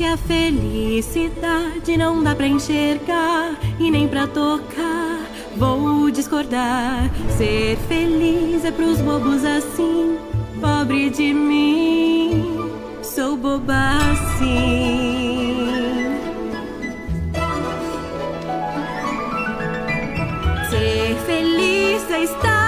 [0.00, 5.20] Se a felicidade não dá pra enxergar e nem pra tocar,
[5.54, 7.10] vou discordar.
[7.36, 10.16] Ser feliz é pros bobos assim,
[10.58, 15.68] pobre de mim, sou boba assim.
[20.70, 22.59] Ser feliz é estar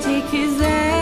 [0.00, 0.92] gente quiser.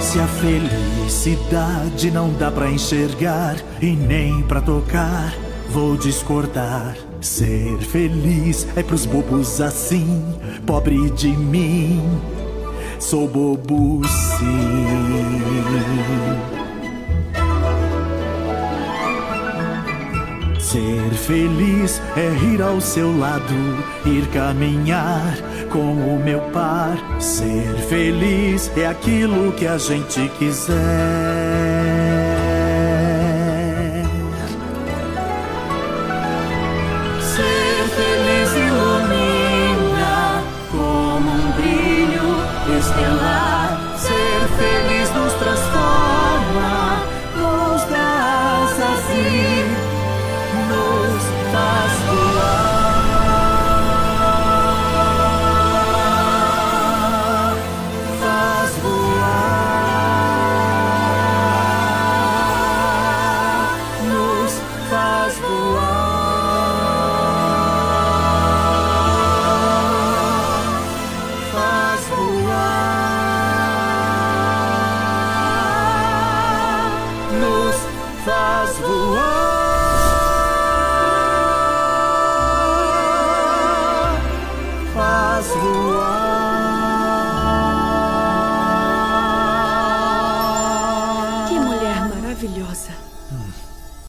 [0.00, 5.34] Se a felicidade não dá pra enxergar e nem pra tocar,
[5.68, 6.96] vou discordar.
[7.20, 10.24] Ser feliz é pros bobos assim,
[10.64, 12.00] pobre de mim,
[13.00, 15.35] sou bobo sim.
[20.76, 25.34] Ser feliz é ir ao seu lado, ir caminhar
[25.70, 26.98] com o meu par.
[27.18, 30.76] Ser feliz é aquilo que a gente quiser.
[37.22, 42.36] Ser feliz ilumina como um brilho
[42.78, 43.96] estelar.
[43.96, 45.55] Ser feliz nos transforma,
[85.52, 86.15] through